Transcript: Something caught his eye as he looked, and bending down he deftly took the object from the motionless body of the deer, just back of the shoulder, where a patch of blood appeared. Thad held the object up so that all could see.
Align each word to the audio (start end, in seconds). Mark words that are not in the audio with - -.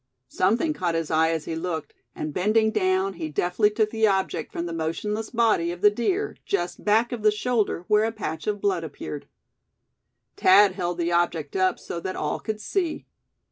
Something 0.29 0.73
caught 0.73 0.95
his 0.95 1.11
eye 1.11 1.29
as 1.29 1.45
he 1.45 1.55
looked, 1.55 1.93
and 2.15 2.33
bending 2.33 2.71
down 2.71 3.13
he 3.13 3.29
deftly 3.29 3.69
took 3.69 3.91
the 3.91 4.07
object 4.07 4.51
from 4.51 4.65
the 4.65 4.73
motionless 4.73 5.29
body 5.29 5.71
of 5.71 5.81
the 5.81 5.91
deer, 5.91 6.37
just 6.43 6.83
back 6.83 7.11
of 7.11 7.21
the 7.21 7.29
shoulder, 7.29 7.85
where 7.87 8.05
a 8.05 8.11
patch 8.11 8.47
of 8.47 8.59
blood 8.61 8.83
appeared. 8.83 9.27
Thad 10.37 10.71
held 10.71 10.97
the 10.97 11.11
object 11.11 11.55
up 11.55 11.77
so 11.77 11.99
that 11.99 12.15
all 12.15 12.39
could 12.39 12.59
see. 12.59 13.05